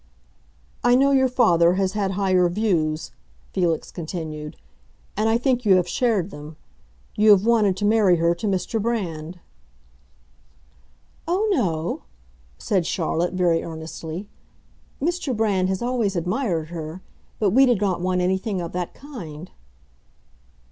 "I 0.83 0.95
know 0.95 1.11
your 1.11 1.27
father 1.27 1.73
has 1.75 1.91
had 1.93 2.13
higher 2.13 2.49
views," 2.49 3.11
Felix 3.53 3.91
continued; 3.91 4.57
"and 5.15 5.29
I 5.29 5.37
think 5.37 5.63
you 5.63 5.75
have 5.75 5.87
shared 5.87 6.31
them. 6.31 6.57
You 7.15 7.29
have 7.29 7.45
wanted 7.45 7.77
to 7.77 7.85
marry 7.85 8.15
her 8.15 8.33
to 8.33 8.47
Mr. 8.47 8.81
Brand." 8.81 9.39
"Oh, 11.27 11.47
no," 11.51 12.01
said 12.57 12.87
Charlotte, 12.87 13.33
very 13.35 13.61
earnestly. 13.63 14.27
"Mr. 14.99 15.37
Brand 15.37 15.69
has 15.69 15.83
always 15.83 16.15
admired 16.15 16.69
her. 16.69 17.03
But 17.37 17.51
we 17.51 17.67
did 17.67 17.79
not 17.79 18.01
want 18.01 18.21
anything 18.21 18.59
of 18.59 18.71
that 18.71 18.95
kind." 18.95 19.51